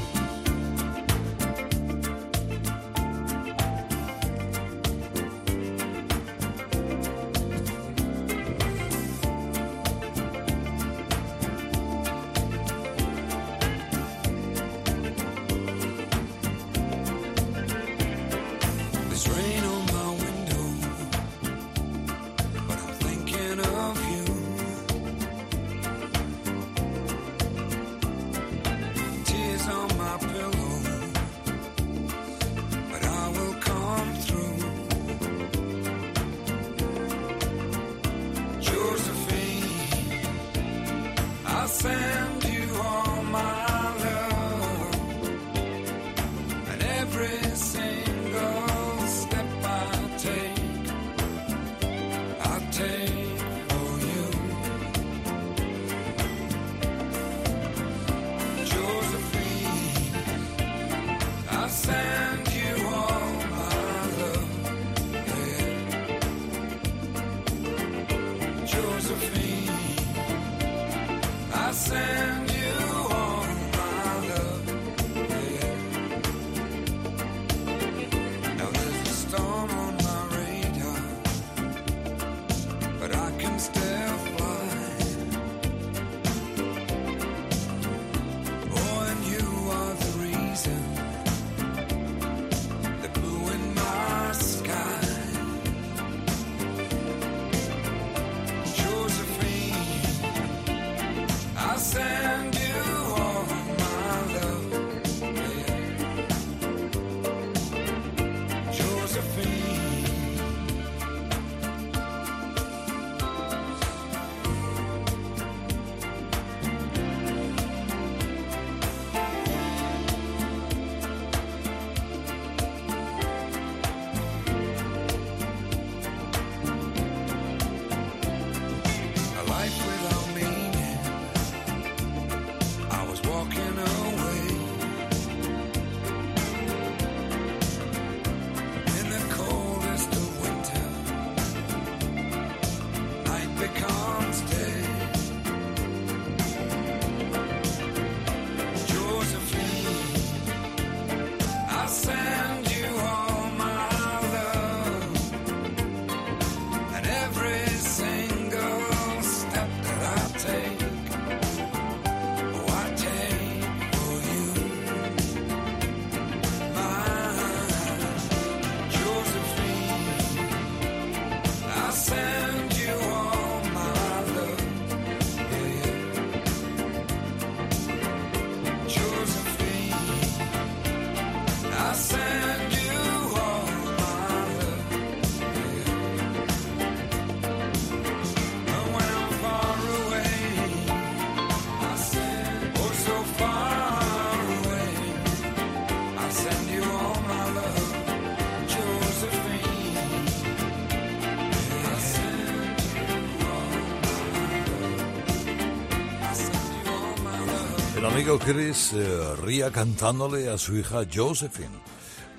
Chris 208.39 208.93
eh, 208.93 209.37
ría 209.43 209.71
cantándole 209.71 210.51
a 210.51 210.59
su 210.59 210.77
hija 210.77 211.07
Josephine. 211.13 211.81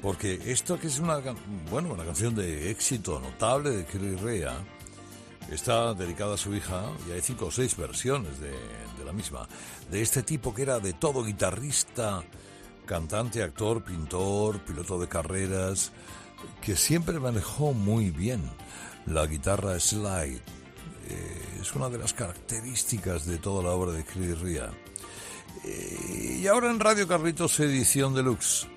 Porque 0.02 0.40
esto 0.46 0.80
que 0.80 0.88
es 0.88 1.00
una, 1.00 1.20
bueno, 1.70 1.94
una 1.94 2.06
canción 2.06 2.34
de 2.36 2.72
éxito 2.72 3.20
notable 3.20 3.72
de 3.72 3.86
Chris 3.86 4.20
Rea, 4.22 4.54
está 5.52 5.94
dedicada 5.94 6.36
a 6.36 6.38
su 6.38 6.56
hija 6.56 6.84
y 7.08 7.12
hay 7.12 7.22
cinco 7.22 7.48
o 7.48 7.52
seis 7.52 7.76
versiones 7.76 8.40
de, 8.40 8.52
de 8.52 9.06
la 9.06 9.14
misma. 9.14 9.48
De 9.90 10.02
este 10.02 10.24
tipo 10.24 10.54
que 10.54 10.62
era 10.62 10.80
de 10.80 10.94
todo 10.94 11.24
guitarrista, 11.24 12.24
cantante, 12.86 13.44
actor, 13.44 13.84
pintor, 13.84 14.60
piloto 14.62 15.00
de 15.00 15.08
carreras, 15.08 15.92
que 16.62 16.76
siempre 16.76 17.20
manejó 17.20 17.74
muy 17.74 18.12
bien 18.12 18.42
la 19.06 19.26
guitarra 19.26 19.80
slide. 19.80 20.42
Eh, 21.10 21.60
es 21.62 21.76
una 21.76 21.90
de 21.90 21.98
las 21.98 22.14
características 22.14 23.26
de 23.26 23.38
toda 23.38 23.64
la 23.64 23.72
obra 23.72 23.92
de 23.92 24.06
Chris 24.06 24.40
Rea. 24.40 24.72
Y 25.64 26.48
ahora 26.48 26.72
en 26.72 26.80
Radio 26.80 27.08
Carlitos 27.08 27.60
edición 27.60 28.16
deluxe. 28.16 28.68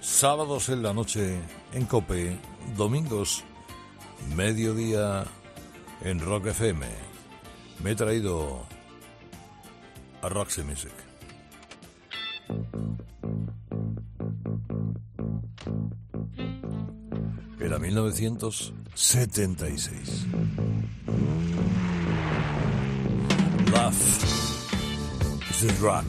Sábados 0.00 0.68
en 0.68 0.82
la 0.82 0.92
noche 0.92 1.40
en 1.72 1.86
Cope, 1.86 2.38
domingos 2.76 3.42
mediodía 4.34 5.24
en 6.02 6.20
Rock 6.20 6.46
FM. 6.46 6.86
Me 7.82 7.90
he 7.90 7.94
traído 7.94 8.64
a 10.22 10.28
Roxy 10.28 10.62
Music. 10.62 10.92
Era 17.60 17.78
1976. 17.78 20.26
Love 23.72 24.45
drug. 25.64 26.04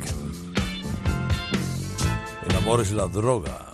El 2.50 2.56
amor 2.58 2.82
es 2.82 2.92
la 2.92 3.08
droga. 3.08 3.72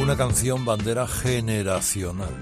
Una 0.00 0.16
canción 0.16 0.64
bandera 0.64 1.06
generacional 1.06 2.34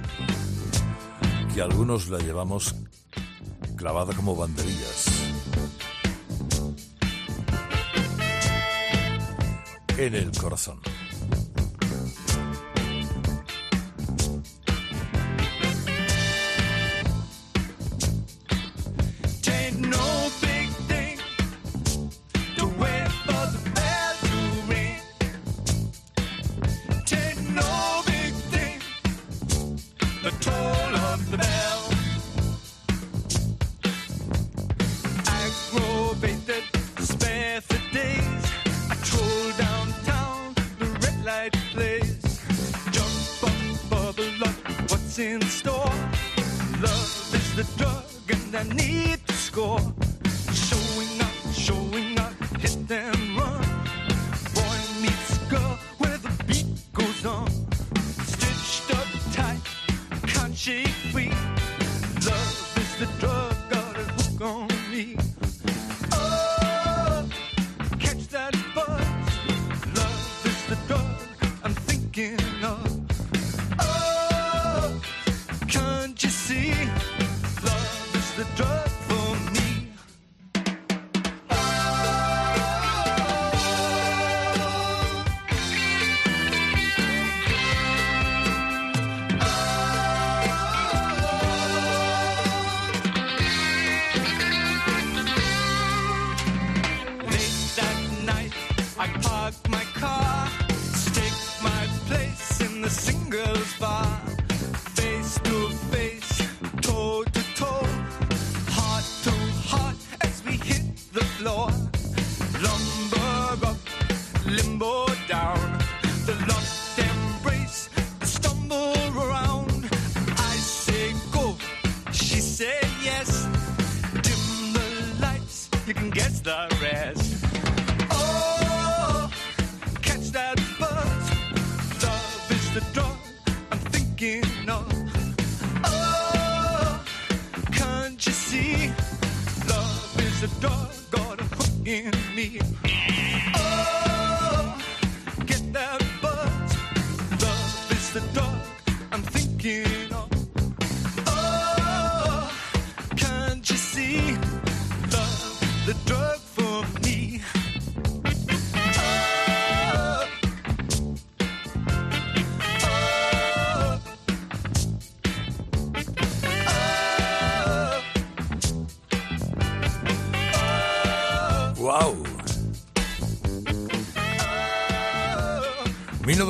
que 1.52 1.60
algunos 1.60 2.08
la 2.08 2.18
llevamos 2.18 2.74
clavada 3.76 4.14
como 4.14 4.36
banderillas. 4.36 5.06
En 9.98 10.14
el 10.14 10.30
corazón. 10.38 10.93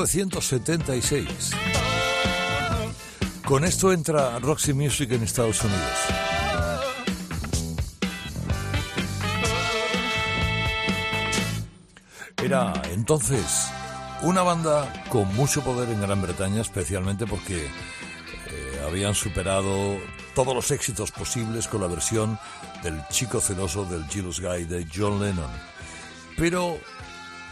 1976. 0.04 1.50
Con 3.46 3.64
esto 3.64 3.90
entra 3.90 4.38
Roxy 4.38 4.74
Music 4.74 5.10
en 5.12 5.22
Estados 5.22 5.62
Unidos. 5.64 5.98
Era 12.36 12.82
entonces 12.92 13.68
una 14.22 14.42
banda 14.42 15.04
con 15.08 15.34
mucho 15.36 15.62
poder 15.62 15.88
en 15.88 16.02
Gran 16.02 16.20
Bretaña, 16.20 16.60
especialmente 16.60 17.26
porque 17.26 17.64
eh, 17.64 18.82
habían 18.86 19.14
superado 19.14 19.96
todos 20.34 20.54
los 20.54 20.70
éxitos 20.70 21.12
posibles 21.12 21.66
con 21.66 21.80
la 21.80 21.86
versión 21.86 22.38
del 22.82 23.02
chico 23.08 23.40
celoso 23.40 23.86
del 23.86 24.06
Jealous 24.08 24.40
Guy 24.40 24.64
de 24.64 24.86
John 24.94 25.22
Lennon. 25.22 25.50
Pero 26.36 26.78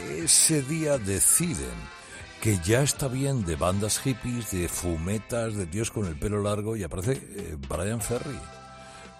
ese 0.01 0.61
día 0.63 0.99
deciden 0.99 2.02
que 2.43 2.59
ya 2.59 2.83
está 2.83 3.07
bien 3.07 3.45
de 3.45 3.55
bandas 3.55 4.01
hippies, 4.01 4.51
de 4.51 4.69
fumetas, 4.69 5.55
de 5.55 5.65
tíos 5.65 5.93
con 5.93 6.07
el 6.07 6.19
pelo 6.19 6.43
largo 6.43 6.75
y 6.77 6.83
aparece 6.83 7.13
eh, 7.13 7.57
Brian 7.69 8.01
Ferry, 8.01 8.37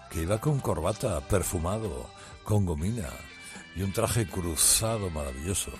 que 0.09 0.23
iba 0.23 0.41
con 0.41 0.59
corbata, 0.59 1.21
perfumado, 1.21 2.09
con 2.43 2.65
gomina 2.65 3.07
y 3.77 3.81
un 3.81 3.93
traje 3.93 4.27
cruzado 4.27 5.09
maravilloso. 5.09 5.71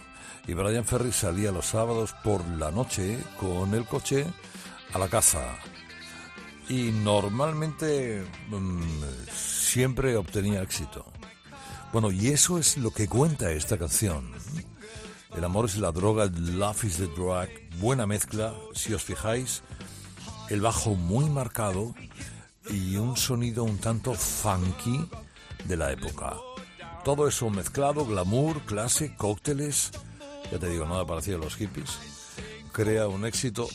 Y 0.48 0.54
Brian 0.54 0.86
Ferry 0.86 1.12
salía 1.12 1.52
los 1.52 1.66
sábados 1.66 2.16
por 2.24 2.48
la 2.48 2.72
noche 2.72 3.18
con 3.38 3.74
el 3.74 3.86
coche 3.88 4.26
a 4.94 4.98
la 4.98 5.10
caza. 5.10 5.44
Y 6.70 6.92
normalmente 6.92 8.24
mm, 8.52 9.04
siempre 9.36 10.16
obtenía 10.16 10.62
éxito. 10.62 11.06
Bueno, 11.92 12.10
y 12.10 12.30
eso 12.30 12.58
es 12.58 12.78
lo 12.78 12.92
que 12.92 13.10
cuenta 13.10 13.52
esta 13.52 13.78
canción. 13.78 14.32
El 15.36 15.44
amor 15.44 15.66
es 15.66 15.78
la 15.78 15.92
droga, 15.92 16.26
el 16.26 16.60
love 16.60 16.84
is 16.84 16.98
the 16.98 17.08
drug. 17.08 17.48
Buena 17.80 18.06
mezcla, 18.06 18.54
si 18.74 18.94
os 18.94 19.04
fijáis. 19.04 19.64
El 20.50 20.62
bajo 20.62 20.96
muy 20.96 21.30
marcado 21.30 21.96
y 22.70 22.96
un 22.98 23.18
sonido 23.18 23.64
un 23.64 23.78
tanto 23.78 24.14
funky 24.14 25.10
de 25.66 25.78
la 25.78 25.92
época. 25.92 26.36
Todo 27.04 27.28
eso 27.28 27.50
mezclado, 27.50 28.06
glamour, 28.06 28.62
clase, 28.62 29.16
cócteles, 29.16 29.92
ya 30.52 30.60
te 30.60 30.70
digo, 30.70 30.86
nada 30.86 31.06
parecido 31.06 31.38
a 31.38 31.42
los 31.42 31.56
hippies, 31.56 31.98
crea 32.72 33.08
un 33.08 33.26
éxito 33.26 33.68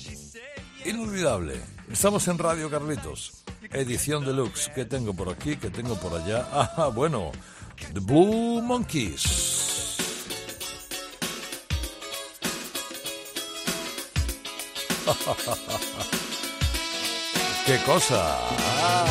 inolvidable. 0.86 1.60
Estamos 1.90 2.26
en 2.28 2.38
Radio 2.38 2.70
Carlitos, 2.70 3.44
edición 3.70 4.24
deluxe. 4.24 4.70
¿Qué 4.74 4.84
tengo 4.84 5.12
por 5.12 5.28
aquí? 5.28 5.56
¿Qué 5.56 5.70
tengo 5.70 5.96
por 5.96 6.14
allá? 6.14 6.46
Ah, 6.76 6.90
bueno, 6.94 7.32
The 7.92 8.00
Blue 8.00 8.62
Monkeys. 8.62 9.87
¡Qué 17.66 17.78
cosa! 17.86 18.20
Ah. 18.20 19.06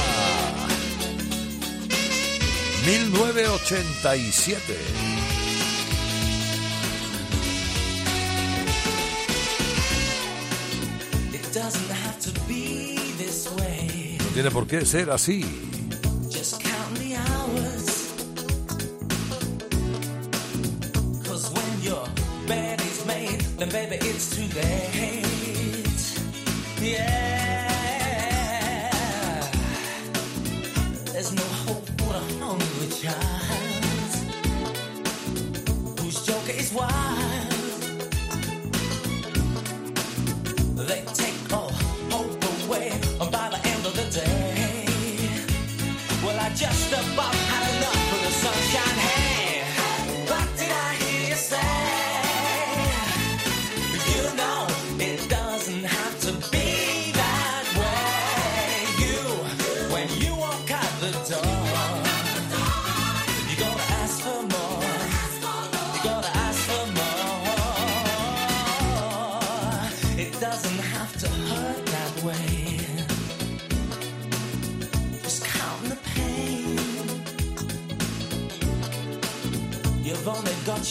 1987. 2.85 4.75
It 11.33 11.53
doesn't 11.53 11.89
have 11.89 12.19
to 12.19 12.31
be 12.47 12.97
this 13.17 13.49
way. 13.57 14.17
No 14.19 14.25
tiene 14.33 14.51
por 14.51 14.67
qué 14.67 14.85
ser 14.85 15.09
así. 15.09 15.43
Baby 23.71 23.97
it's 23.99 24.33
too 24.33 24.47
late. 24.55 24.96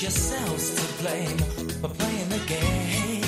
Yourselves 0.03 0.75
to 0.75 1.03
blame 1.03 1.39
for 1.81 1.89
playing 1.89 2.29
the 2.29 2.39
game. 2.47 3.23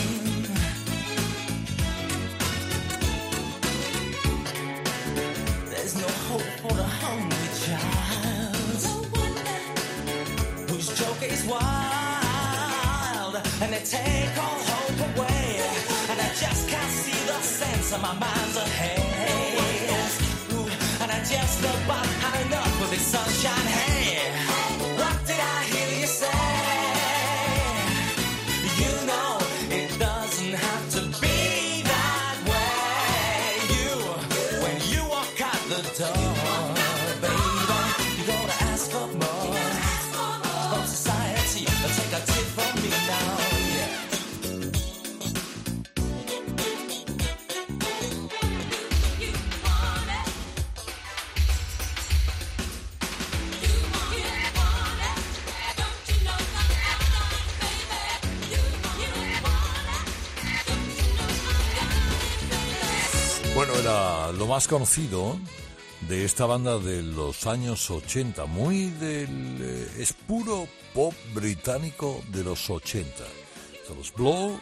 There's 5.71 5.97
no 5.97 6.09
hope 6.29 6.51
for 6.61 6.75
the 6.75 6.85
hungry 6.85 7.49
child 7.65 8.83
whose 10.69 10.89
joke 10.99 11.23
is 11.23 11.45
wild, 11.47 13.37
and 13.63 13.73
they 13.73 13.83
take 13.83 14.37
all 14.37 14.61
hope 14.69 15.17
away. 15.17 15.63
And 16.11 16.21
I 16.21 16.29
just 16.35 16.69
can't 16.69 16.93
see 16.93 17.27
the 17.27 17.41
sense 17.41 17.93
of 17.95 18.03
my 18.03 18.13
mind's 18.13 18.57
ahead. 18.59 20.13
Ooh, 20.53 20.69
and 21.03 21.11
I 21.11 21.19
just 21.25 21.61
about 21.61 22.05
had 22.05 22.47
enough 22.47 22.83
of 22.83 22.91
this 22.91 23.07
sunshine. 23.07 23.67
Hey, 23.67 24.18
Bueno, 63.59 63.75
era 63.75 64.31
lo 64.31 64.47
más 64.47 64.69
conocido 64.69 65.37
de 66.03 66.25
esta 66.25 66.47
banda 66.47 66.79
de 66.79 67.03
los 67.03 67.45
años 67.49 67.91
80, 67.91 68.47
muy 68.47 68.91
del... 68.91 69.59
eh, 69.61 69.95
es 69.99 70.13
puro 70.13 70.69
pop 70.95 71.13
británico 71.35 72.23
de 72.29 72.45
los 72.45 72.71
80. 72.71 73.11
Son 73.85 73.97
los 73.99 74.15
Blow 74.15 74.61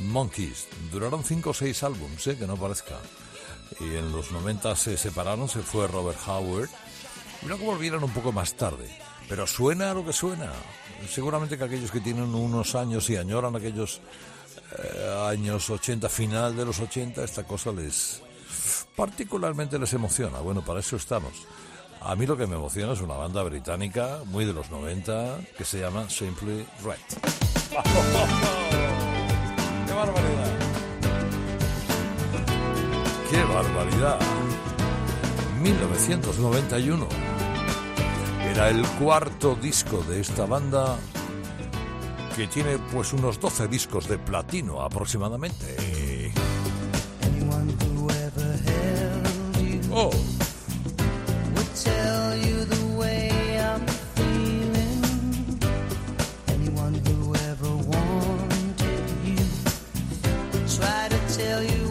Monkeys. 0.00 0.68
Duraron 0.92 1.24
5 1.24 1.48
o 1.48 1.54
6 1.54 1.82
álbumes, 1.84 2.26
eh, 2.26 2.36
que 2.36 2.46
no 2.46 2.58
parezca. 2.58 2.98
Y 3.80 3.96
en 3.96 4.12
los 4.12 4.30
90 4.30 4.76
se 4.76 4.98
separaron, 4.98 5.48
se 5.48 5.60
fue 5.60 5.88
Robert 5.88 6.18
Howard. 6.26 6.68
Y 7.40 7.46
luego 7.46 7.64
volvieron 7.64 8.04
un 8.04 8.12
poco 8.12 8.30
más 8.30 8.52
tarde. 8.52 8.94
Pero 9.26 9.46
suena 9.46 9.94
lo 9.94 10.04
que 10.04 10.12
suena. 10.12 10.52
Seguramente 11.08 11.56
que 11.56 11.64
aquellos 11.64 11.90
que 11.90 12.00
tienen 12.00 12.34
unos 12.34 12.74
años 12.74 13.08
y 13.08 13.16
añoran 13.16 13.56
aquellos 13.56 14.02
eh, 14.76 15.28
años 15.28 15.70
80, 15.70 16.08
final 16.08 16.56
de 16.56 16.64
los 16.64 16.80
80, 16.80 17.22
esta 17.24 17.44
cosa 17.44 17.70
les 17.72 18.22
particularmente 18.96 19.78
les 19.78 19.92
emociona. 19.92 20.38
Bueno, 20.40 20.64
para 20.64 20.80
eso 20.80 20.96
estamos. 20.96 21.32
A 22.00 22.14
mí 22.14 22.26
lo 22.26 22.36
que 22.36 22.46
me 22.46 22.54
emociona 22.56 22.92
es 22.92 23.00
una 23.00 23.14
banda 23.14 23.42
británica 23.42 24.20
muy 24.26 24.44
de 24.44 24.52
los 24.52 24.70
90 24.70 25.38
que 25.56 25.64
se 25.64 25.80
llama 25.80 26.10
Simply 26.10 26.66
Right. 26.84 27.00
¡Qué 29.86 29.92
barbaridad! 29.92 30.58
¡Qué 33.30 33.42
barbaridad! 33.42 34.18
1991 35.62 37.08
era 38.50 38.68
el 38.70 38.82
cuarto 39.00 39.56
disco 39.56 40.02
de 40.08 40.20
esta 40.20 40.46
banda 40.46 40.96
que 42.38 42.46
tiene 42.46 42.78
pues 42.92 43.12
unos 43.12 43.40
12 43.40 43.66
discos 43.66 44.08
de 44.08 44.16
platino 44.16 44.80
aproximadamente. 44.80 46.32
Oh, 49.90 50.12
tell 61.36 61.62
you 61.64 61.87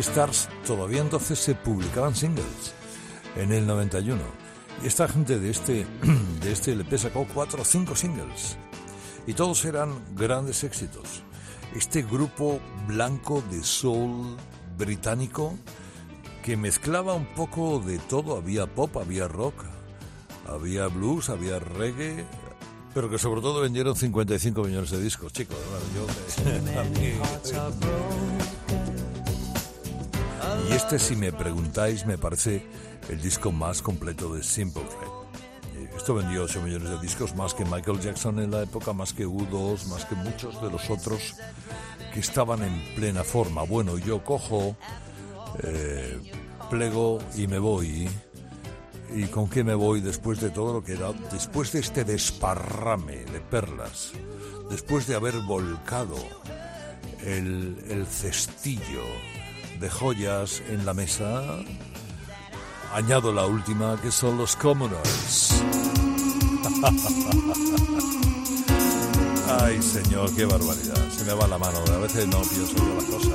Stars 0.00 0.48
todavía 0.66 1.00
entonces 1.00 1.38
se 1.38 1.54
publicaban 1.54 2.14
singles 2.14 2.74
en 3.36 3.52
el 3.52 3.66
91. 3.66 4.20
Y 4.82 4.86
esta 4.86 5.08
gente 5.08 5.38
de 5.38 5.50
este, 5.50 5.86
de 6.42 6.52
este 6.52 6.72
LP 6.72 6.98
sacó 6.98 7.26
cuatro 7.32 7.62
o 7.62 7.64
cinco 7.64 7.94
singles. 7.96 8.56
Y 9.26 9.34
todos 9.34 9.64
eran 9.64 9.90
grandes 10.14 10.64
éxitos. 10.64 11.22
Este 11.74 12.02
grupo 12.02 12.60
blanco 12.86 13.42
de 13.50 13.62
soul 13.64 14.36
británico 14.78 15.54
que 16.42 16.56
mezclaba 16.56 17.14
un 17.14 17.26
poco 17.34 17.80
de 17.80 17.98
todo. 17.98 18.36
Había 18.36 18.66
pop, 18.66 18.96
había 18.98 19.26
rock, 19.28 19.54
había 20.46 20.86
blues, 20.88 21.30
había 21.30 21.58
reggae, 21.58 22.24
pero 22.92 23.08
que 23.08 23.18
sobre 23.18 23.40
todo 23.40 23.60
vendieron 23.62 23.96
55 23.96 24.62
millones 24.62 24.90
de 24.90 25.00
discos, 25.02 25.32
chicos. 25.32 25.56
Bueno, 25.70 26.06
yo- 26.06 26.74
y 30.68 30.72
este, 30.72 30.98
si 30.98 31.16
me 31.16 31.32
preguntáis, 31.32 32.06
me 32.06 32.18
parece 32.18 32.66
el 33.08 33.20
disco 33.20 33.52
más 33.52 33.82
completo 33.82 34.34
de 34.34 34.42
Simple 34.42 34.82
Red. 34.82 35.82
Eh, 35.82 35.90
Esto 35.96 36.14
vendió 36.14 36.44
8 36.44 36.62
millones 36.62 36.90
de 36.90 36.98
discos, 37.00 37.34
más 37.34 37.54
que 37.54 37.64
Michael 37.64 38.00
Jackson 38.00 38.38
en 38.40 38.50
la 38.50 38.62
época, 38.62 38.92
más 38.92 39.12
que 39.12 39.26
U2, 39.26 39.86
más 39.86 40.04
que 40.04 40.14
muchos 40.14 40.60
de 40.62 40.70
los 40.70 40.88
otros 40.90 41.34
que 42.12 42.20
estaban 42.20 42.62
en 42.62 42.94
plena 42.94 43.24
forma. 43.24 43.62
Bueno, 43.62 43.98
yo 43.98 44.22
cojo, 44.24 44.76
eh, 45.62 46.18
plego 46.70 47.18
y 47.36 47.46
me 47.46 47.58
voy. 47.58 48.08
¿Y 49.14 49.24
con 49.26 49.48
qué 49.48 49.62
me 49.62 49.74
voy 49.74 50.00
después 50.00 50.40
de 50.40 50.50
todo 50.50 50.72
lo 50.72 50.84
que 50.84 50.94
era? 50.94 51.12
Después 51.30 51.72
de 51.72 51.80
este 51.80 52.04
desparrame 52.04 53.24
de 53.26 53.40
perlas, 53.40 54.12
después 54.70 55.06
de 55.06 55.14
haber 55.14 55.38
volcado 55.40 56.16
el, 57.22 57.76
el 57.88 58.06
cestillo 58.06 59.04
de 59.84 59.90
joyas 59.90 60.62
en 60.70 60.86
la 60.86 60.94
mesa, 60.94 61.42
añado 62.94 63.34
la 63.34 63.44
última 63.44 64.00
que 64.00 64.10
son 64.10 64.38
los 64.38 64.56
Commoners. 64.56 65.62
Ay, 69.60 69.82
señor, 69.82 70.34
qué 70.34 70.46
barbaridad. 70.46 71.06
Se 71.14 71.24
me 71.24 71.34
va 71.34 71.46
la 71.48 71.58
mano. 71.58 71.80
A 71.92 71.98
veces 71.98 72.26
no 72.28 72.40
pienso 72.40 72.74
yo 72.76 72.94
las 72.94 73.04
cosas. 73.04 73.32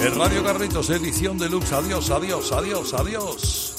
El 0.00 0.14
Radio 0.14 0.42
Carritos, 0.42 0.88
edición 0.88 1.36
deluxe. 1.36 1.74
Adiós, 1.74 2.08
adiós, 2.08 2.50
adiós, 2.52 2.94
adiós. 2.94 3.74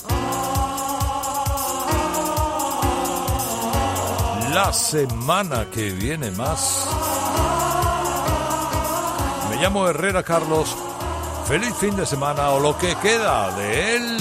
La 4.54 4.72
semana 4.72 5.68
que 5.72 5.90
viene 5.90 6.30
más. 6.30 6.99
Llamo 9.60 9.90
Herrera 9.90 10.24
Carlos. 10.24 10.74
Feliz 11.46 11.76
fin 11.76 11.94
de 11.96 12.06
semana 12.06 12.52
o 12.52 12.62
lo 12.62 12.78
que 12.78 12.96
queda 12.96 13.52
de 13.58 13.96
él. 13.96 14.18